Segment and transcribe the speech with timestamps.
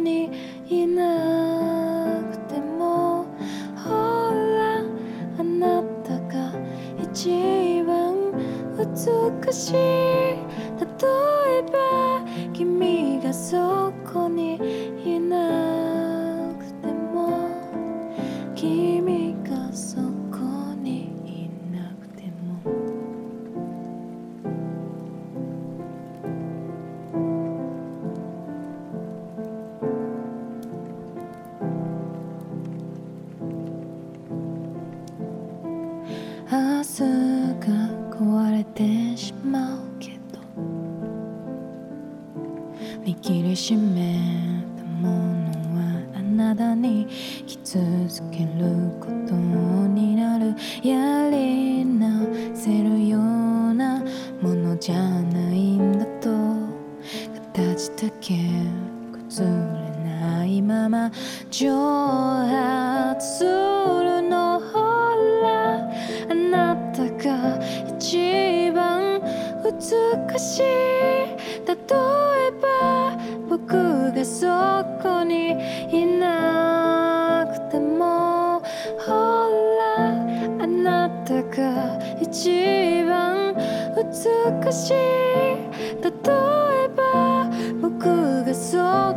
[0.00, 0.30] に
[0.68, 3.26] いなくても。
[3.76, 4.82] ほら
[5.38, 6.52] あなたが
[7.02, 8.32] 一番
[8.76, 9.74] 美しい。
[9.74, 9.78] 例
[11.58, 12.09] えば
[82.20, 83.54] 一番
[83.94, 84.94] 美しい。
[86.02, 87.50] 例えば
[87.82, 89.09] 僕がそう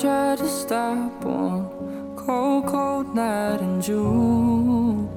[0.00, 5.08] try to stop one cold, cold night in June.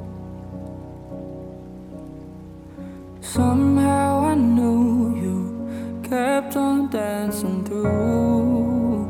[3.19, 9.03] Somehow I knew you kept on dancing through,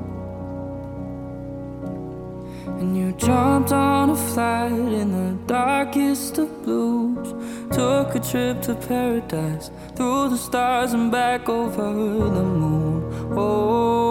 [2.80, 7.32] and you jumped on a flight in the darkest of blues.
[7.76, 13.38] Took a trip to paradise, through the stars and back over the moon.
[13.38, 14.09] Oh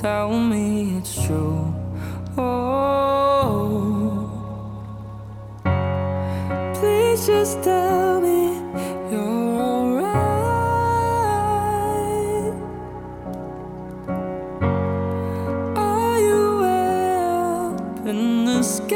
[0.00, 1.74] tell me it's true.
[2.36, 4.30] Oh,
[6.74, 8.60] please just tell me
[9.10, 10.14] you're alright.
[15.74, 18.94] Are you up in the sky?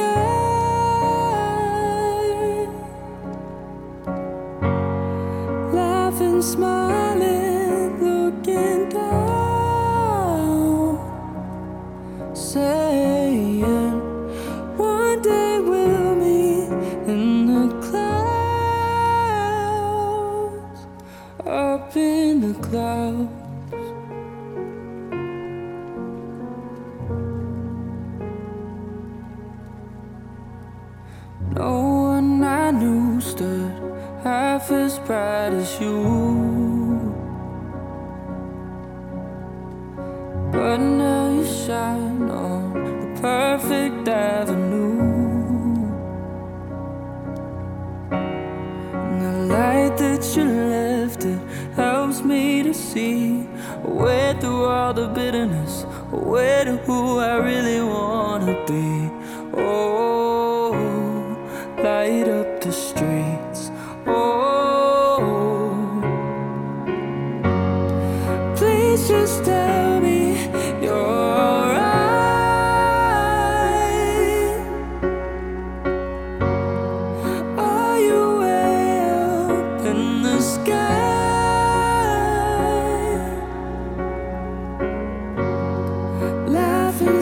[5.73, 7.02] Laughing, smiling.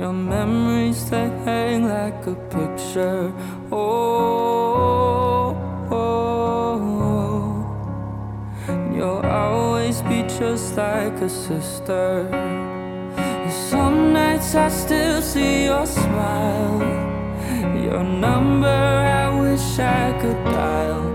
[0.00, 3.34] Your memories they hang like a picture.
[3.70, 5.54] Oh,
[5.90, 6.78] oh,
[8.66, 8.94] oh.
[8.94, 12.26] you'll always be just like a sister.
[13.68, 16.80] Some nights I still see your smile.
[17.84, 21.09] Your number I wish I could dial.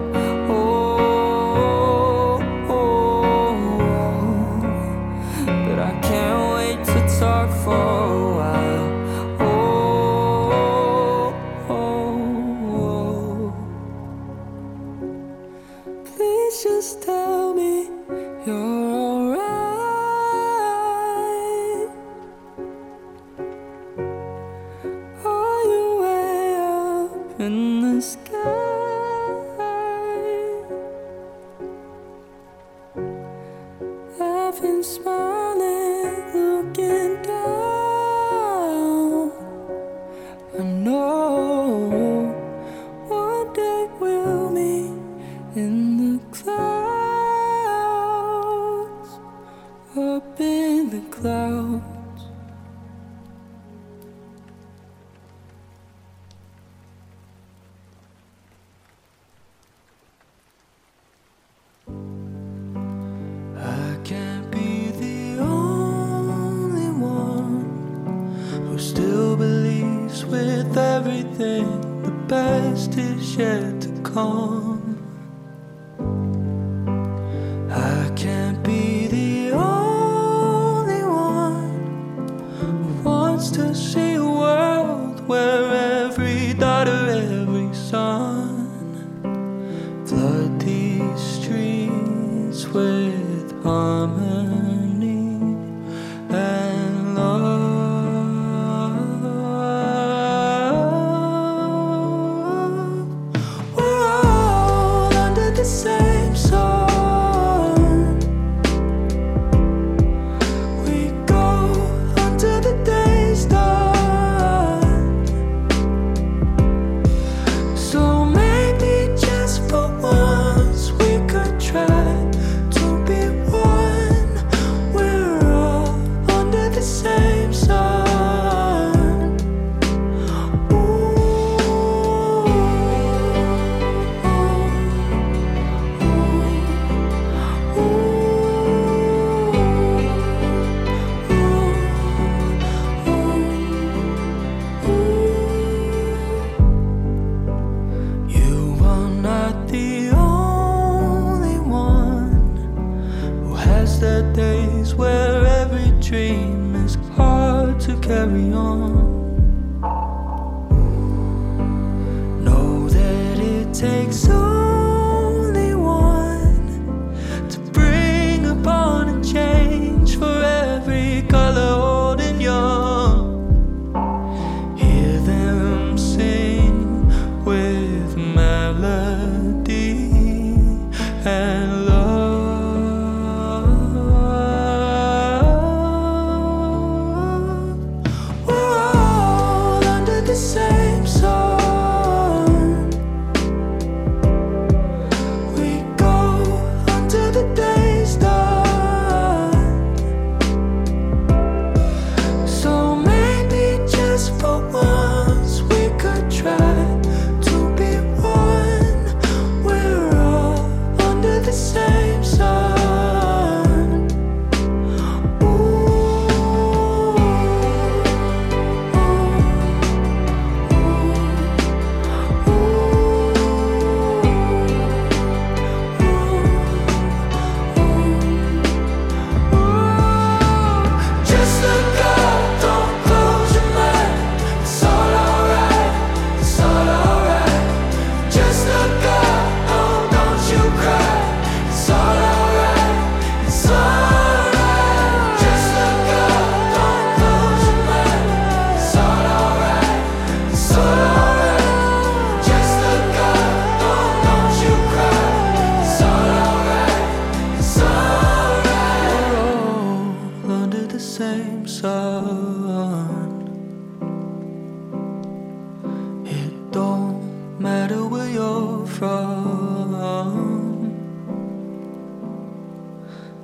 [27.39, 28.74] in the sky.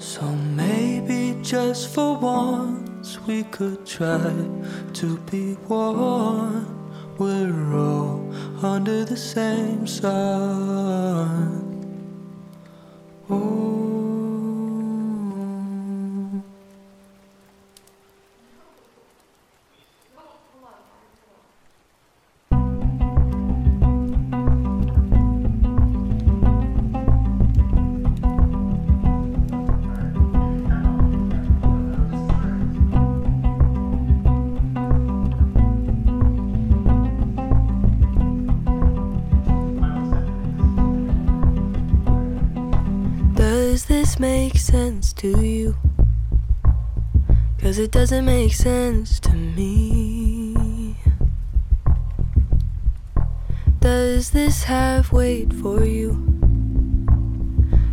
[0.02, 4.34] So maybe just for once we could try
[4.94, 6.66] to be one.
[7.20, 8.26] We're all
[8.66, 11.62] under the same sun.
[13.30, 13.71] Ooh.
[45.22, 45.78] To you.
[47.60, 50.98] Cause it doesn't make sense to me.
[53.80, 56.18] Does this have weight for you?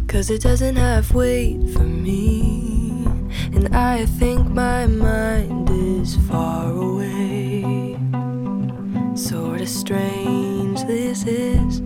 [0.06, 3.04] Cause it doesn't have weight for me.
[3.52, 7.98] And I think my mind is far away.
[9.14, 11.82] Sorta strange this is.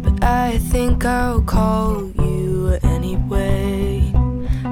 [0.00, 2.05] But I think I'll call
[3.26, 4.12] anyway.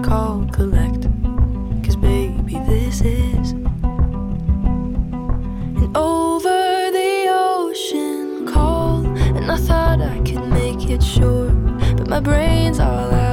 [0.02, 1.02] Call, collect,
[1.84, 3.52] cause baby, this is.
[5.80, 11.52] And over the ocean call, and I thought I could make it short,
[11.96, 13.23] but my brain's all out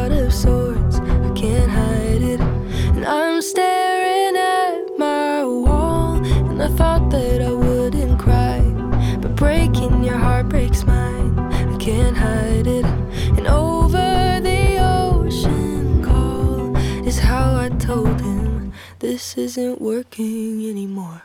[19.36, 21.22] this isn't working anymore.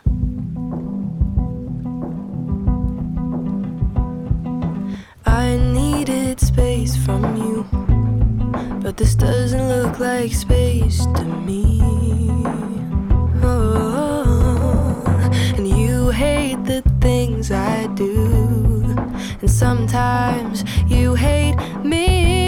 [5.25, 7.66] I needed space from you,
[8.80, 11.80] but this doesn't look like space to me.
[13.42, 15.02] Oh,
[15.56, 18.84] and you hate the things I do,
[19.40, 22.45] and sometimes you hate me,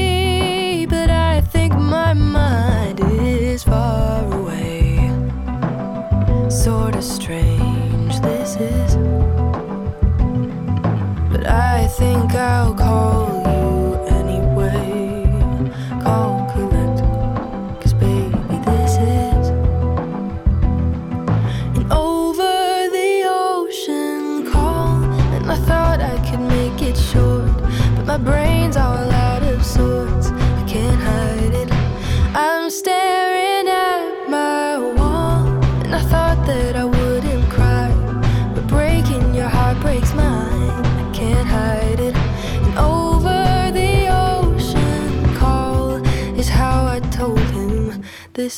[11.99, 13.08] think I'll call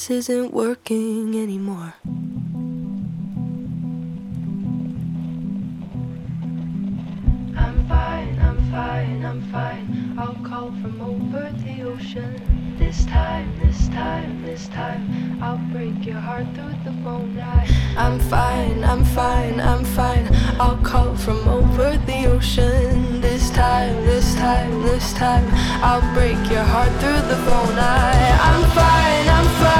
[0.00, 1.92] this isn't working anymore.
[7.54, 10.16] I'm fine, I'm fine, I'm fine.
[10.18, 12.78] I'll call from over the ocean.
[12.78, 17.38] This time, this time, this time, I'll break your heart through the phone.
[17.38, 20.26] I, I'm fine, I'm fine, I'm fine.
[20.58, 23.20] I'll call from over the ocean.
[23.20, 25.46] This time, this time, this time,
[25.84, 27.78] I'll break your heart through the phone.
[27.78, 28.16] I,
[28.48, 29.79] I'm fine, I'm fine.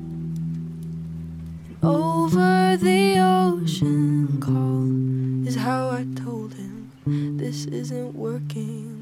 [1.83, 6.91] Over the ocean call is how I told him
[7.37, 9.00] this isn't working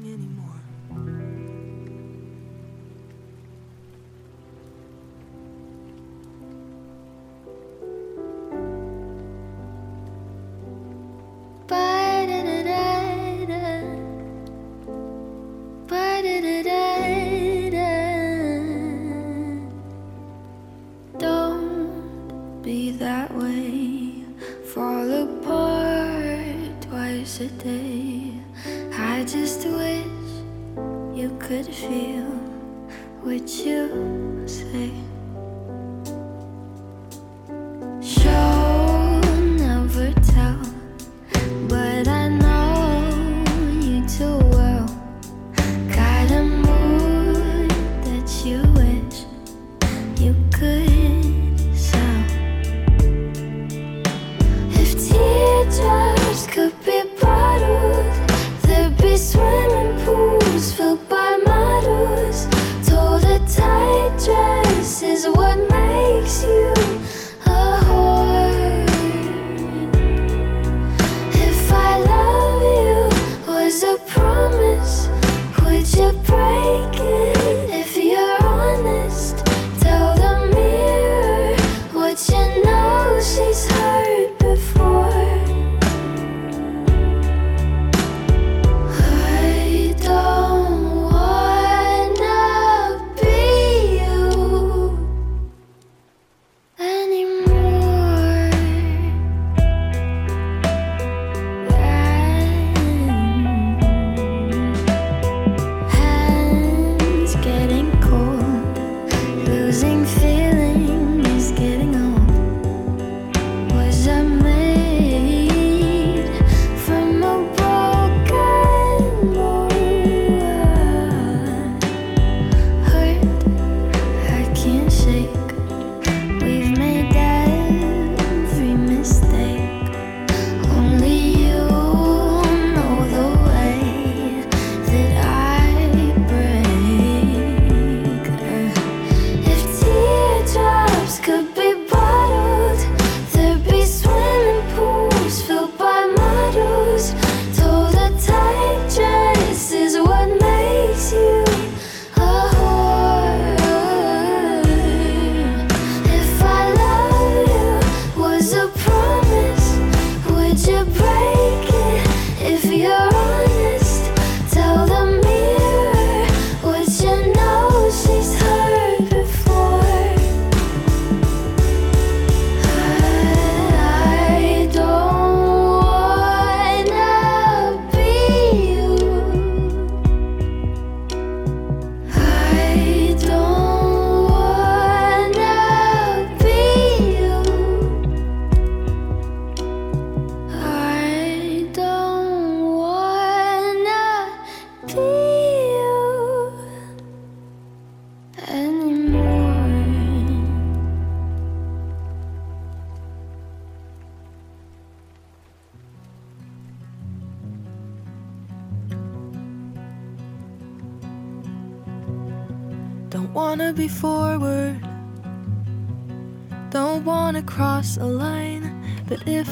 [217.80, 218.66] cross a line.
[219.08, 219.48] But if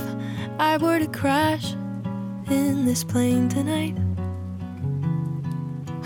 [0.59, 1.73] I were to crash
[2.51, 3.97] in this plane tonight,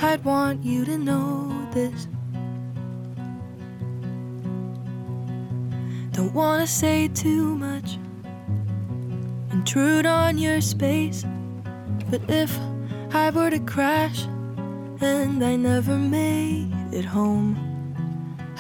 [0.01, 2.07] I'd want you to know this.
[6.13, 7.99] Don't wanna say too much,
[9.51, 11.25] intrude on your space.
[12.09, 12.57] But if
[13.13, 14.27] I were to crash
[15.01, 17.57] and I never made it home,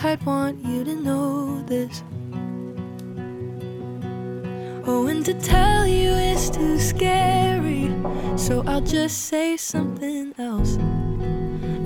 [0.02, 2.02] I'd want you to know this.
[4.84, 7.94] Oh, and to tell you is too scary,
[8.36, 10.74] so I'll just say something else.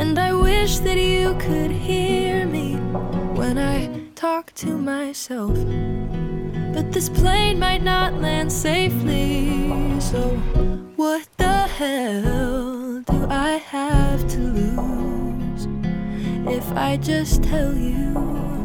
[0.00, 2.76] And I wish that you could hear me
[3.36, 5.54] when I talk to myself.
[6.72, 10.30] But this plane might not land safely, so
[10.96, 15.68] what the hell do I have to lose
[16.48, 18.55] if I just tell you?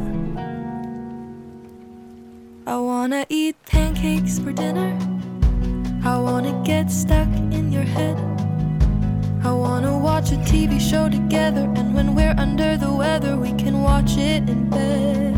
[2.72, 4.98] I wanna eat pancakes for dinner.
[6.06, 8.18] I wanna get stuck in your head.
[9.44, 13.82] I wanna watch a TV show together, and when we're under the weather, we can
[13.82, 15.36] watch it in bed.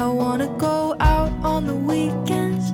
[0.00, 2.72] I wanna go out on the weekends.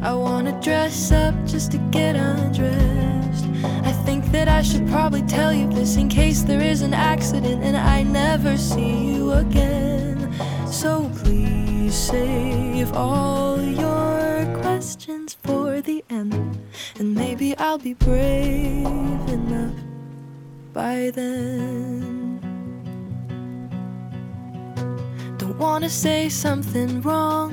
[0.00, 3.46] I wanna dress up just to get undressed.
[3.82, 7.64] I think that I should probably tell you this in case there is an accident
[7.64, 10.32] and I never see you again.
[10.70, 16.58] So please save all your questions for the end.
[16.98, 18.86] And maybe I'll be brave
[19.28, 19.74] enough
[20.72, 22.40] by then.
[25.38, 27.50] Don't wanna say something wrong,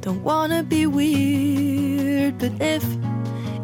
[0.00, 2.84] don't wanna be weird, but if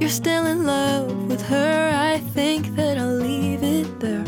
[0.00, 4.24] you're still in love with her, I think that I'll leave it there.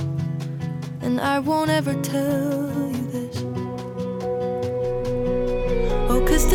[1.03, 2.76] And I won't ever tell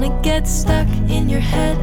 [0.00, 1.76] Wanna get stuck in your head.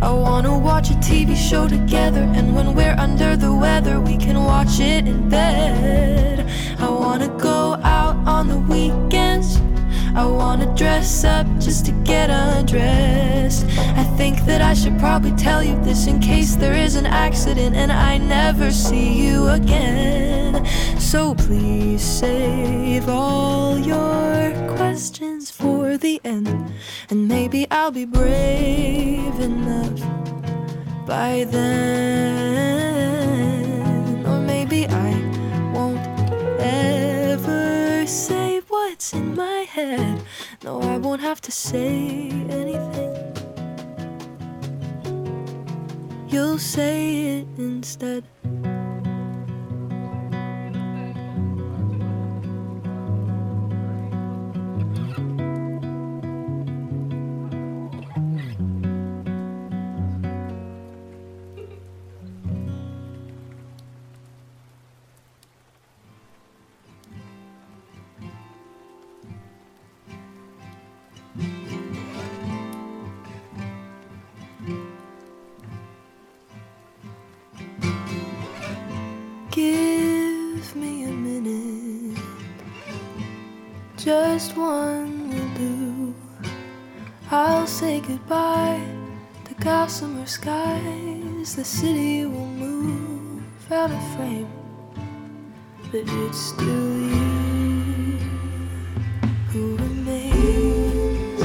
[0.00, 4.44] I wanna watch a TV show together, and when we're under the weather, we can
[4.44, 6.48] watch it in bed.
[6.78, 9.60] I wanna go out on the weekends.
[10.14, 13.66] I wanna dress up just to get undressed.
[13.96, 17.74] I think that I should probably tell you this in case there is an accident
[17.74, 20.64] and I never see you again.
[21.00, 25.31] So please save all your questions
[26.02, 26.70] the end.
[27.08, 30.00] And maybe I'll be brave enough
[31.06, 31.86] by then.
[34.26, 35.12] Or maybe I
[35.72, 36.04] won't
[36.60, 40.22] ever say what's in my head.
[40.62, 43.16] No, I won't have to say anything.
[46.28, 48.24] You'll say it instead.
[90.02, 91.54] Gossamer skies.
[91.54, 94.48] The city will move out of frame,
[95.92, 98.18] but it's still you
[99.50, 101.42] who remains.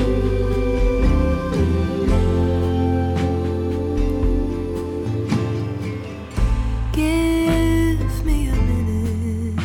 [6.94, 9.64] Give me a minute,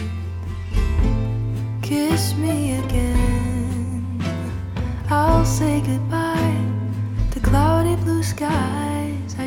[1.80, 4.22] kiss me again.
[5.08, 6.66] I'll say goodbye
[7.30, 8.81] to cloudy blue skies.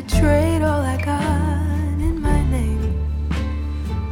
[0.08, 2.94] Trade all I got in my name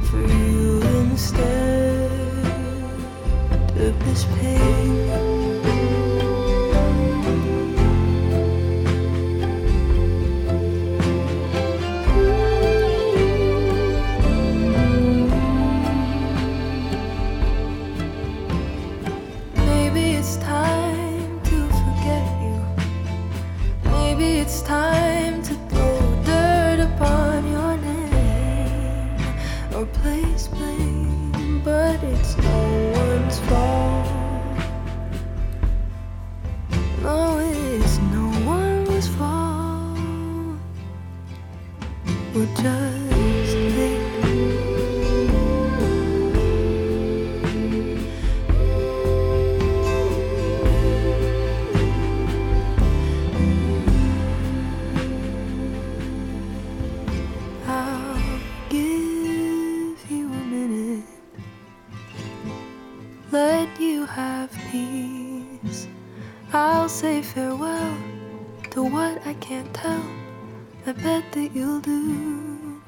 [0.03, 2.11] for you instead
[3.77, 5.34] of this pain.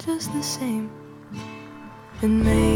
[0.07, 0.89] just the same.
[2.23, 2.76] And maybe.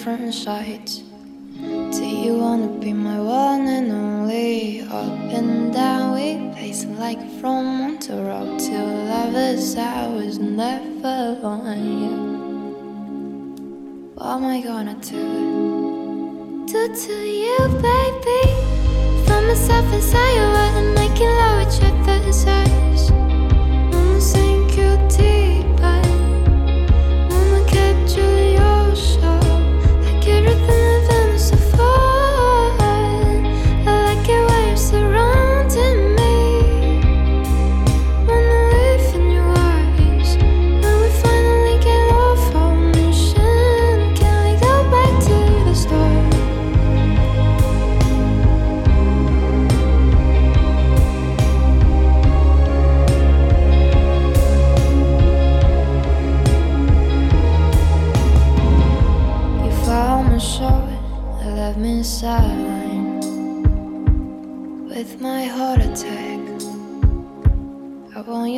[0.00, 1.02] different sides.
[1.92, 4.80] Do you wanna be my one and only?
[4.80, 8.78] Up and down, we pacing like from one to rock to
[9.10, 9.76] lovers.
[9.76, 10.38] hours.
[10.38, 12.16] never on you.
[14.14, 16.64] What am I gonna do?
[16.72, 18.42] Do to you, baby.
[19.26, 23.19] Find myself inside you, and making love with your third eyes.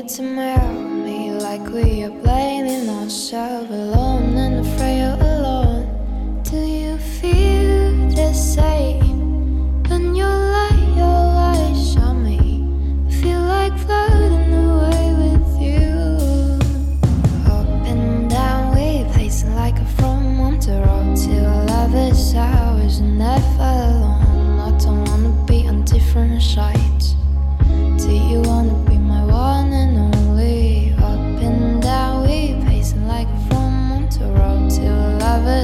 [0.03, 6.43] need to mirror me like we are blaming ourselves alone and afraid of alone.
[6.43, 12.67] Do you feel the same when you light your eyes on me?
[13.07, 16.59] I feel like floating away with you.
[17.47, 23.63] Up and down, we pacing like a from one to road till love is never
[23.63, 24.59] alone.
[24.59, 27.15] I don't wanna be on different sides.
[27.99, 28.82] Do you wanna?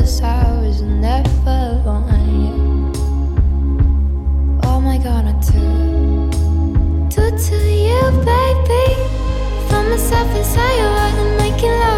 [0.09, 2.91] I was never lying.
[4.57, 6.31] What am I gonna do?
[7.11, 8.87] Do to you, baby.
[9.69, 11.98] Find myself inside your world and make it love.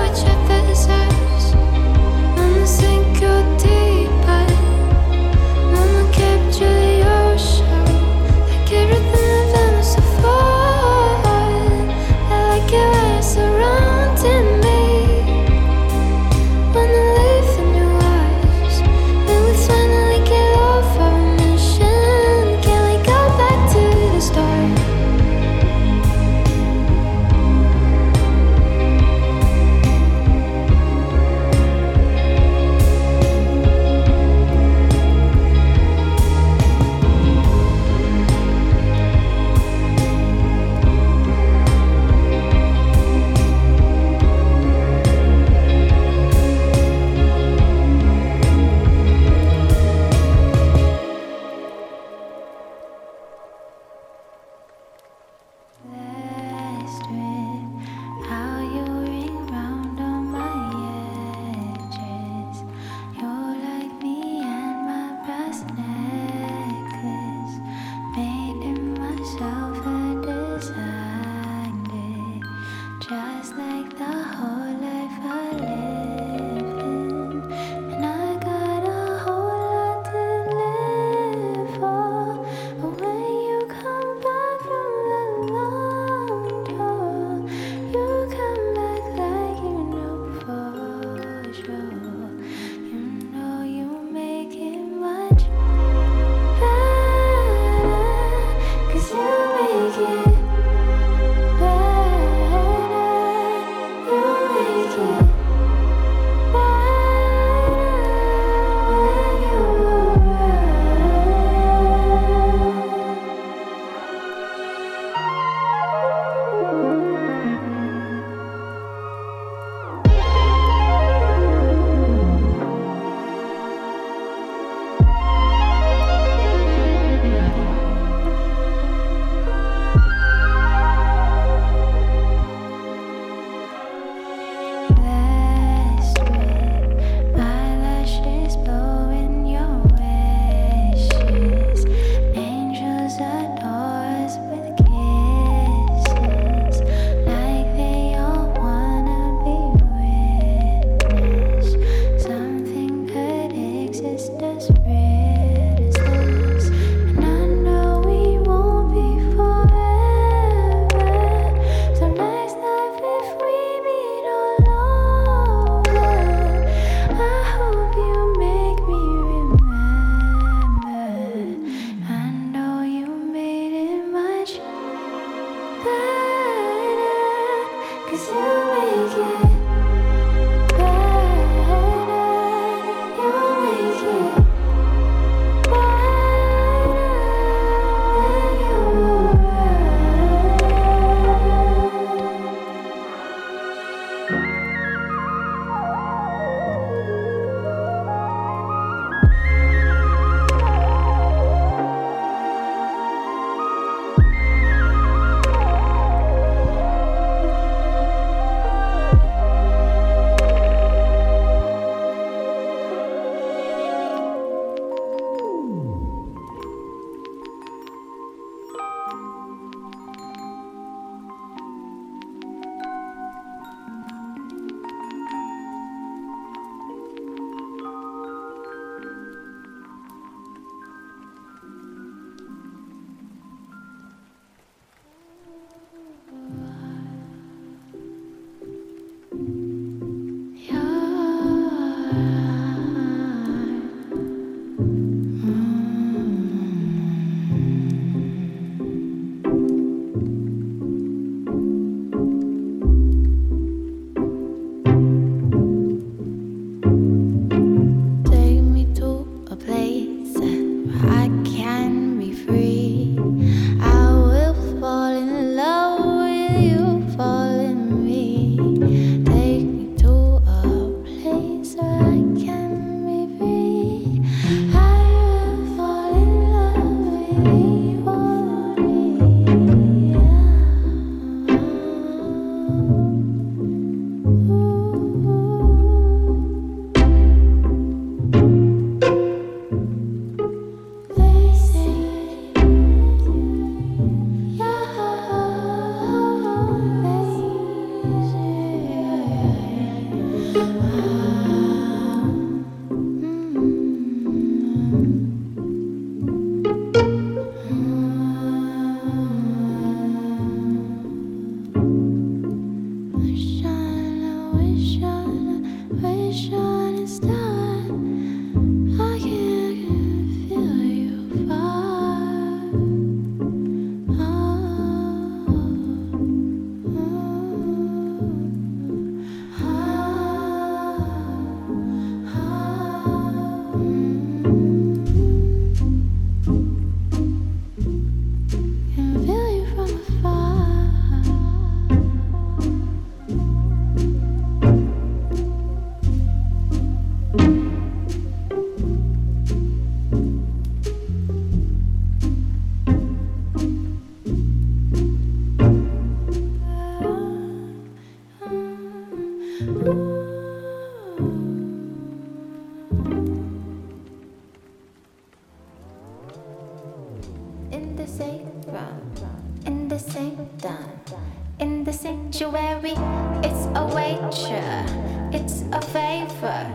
[376.40, 376.66] wafer.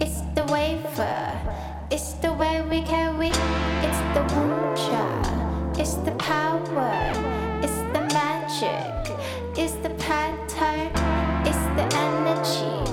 [0.00, 1.32] It's the wafer.
[1.90, 3.28] It's the way we carry.
[3.28, 5.80] It's the culture.
[5.80, 7.12] It's the power.
[7.62, 9.16] It's the magic.
[9.56, 10.90] It's the pattern.
[11.46, 12.92] It's the energy.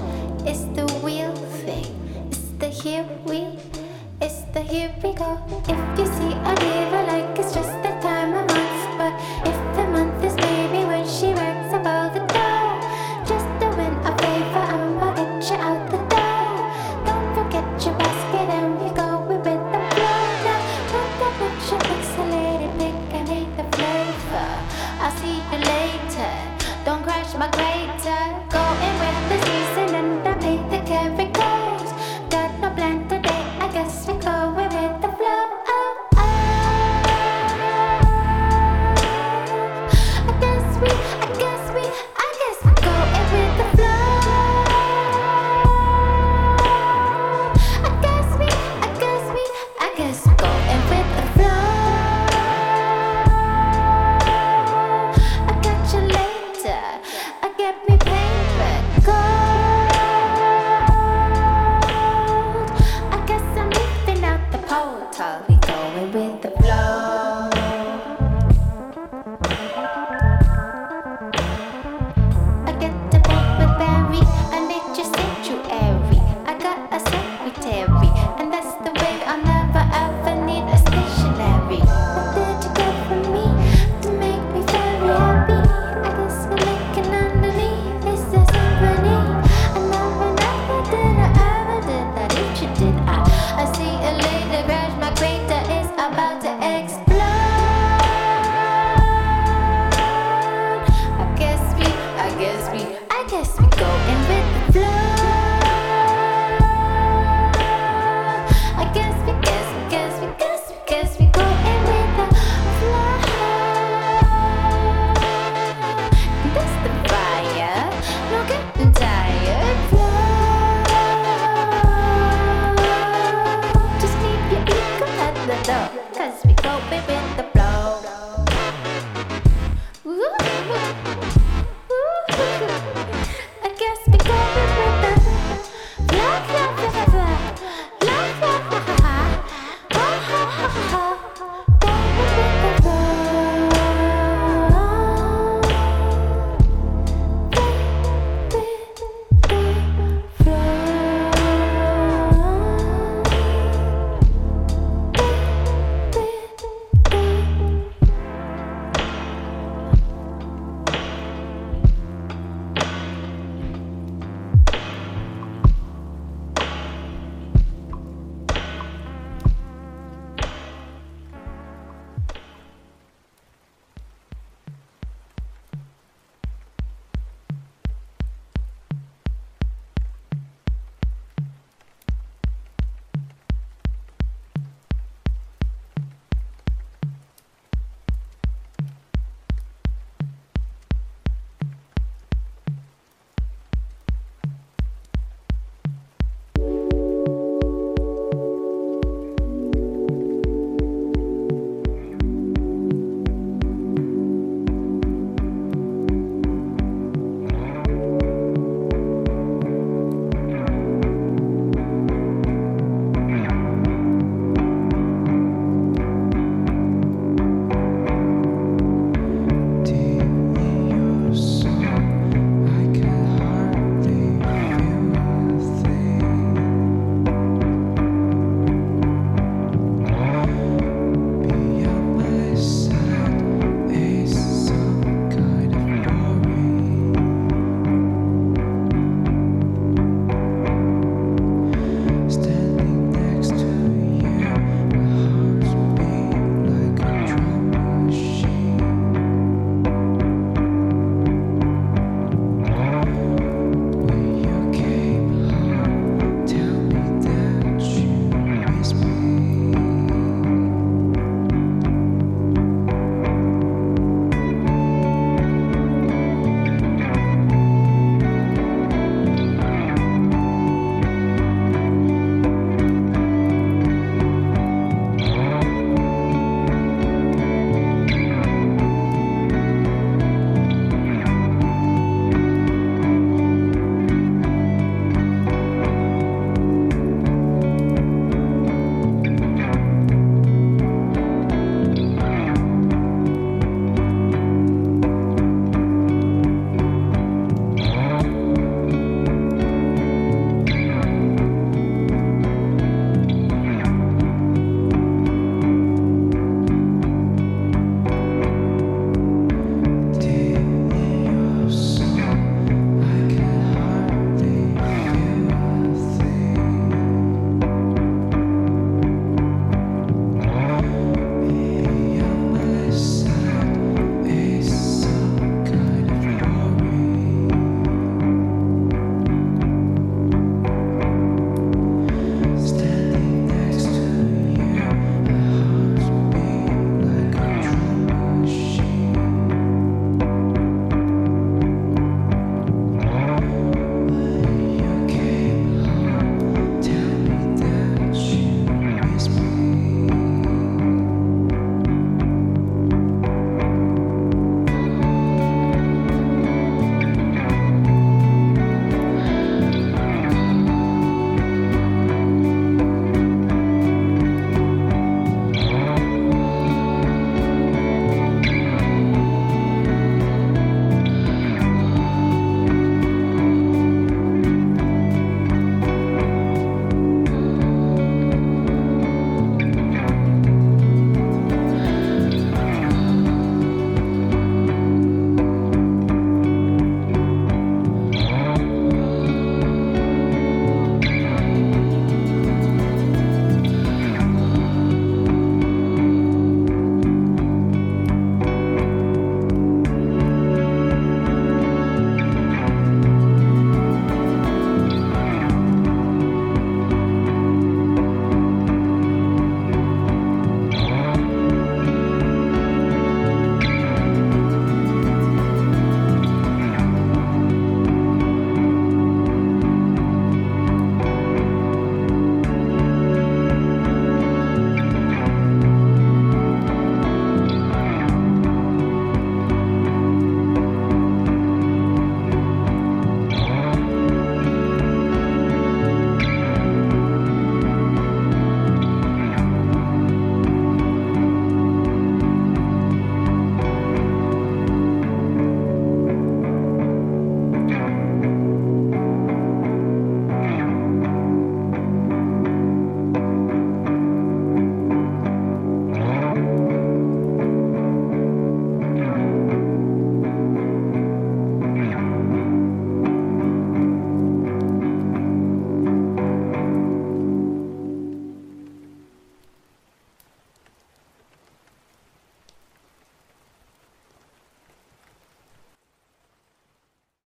[0.50, 1.92] It's the wheel thing.
[2.30, 3.60] It's the here we.
[4.22, 5.40] It's the here we go.
[5.68, 9.14] If you see a diva like it's just the time of month, but
[9.48, 9.63] if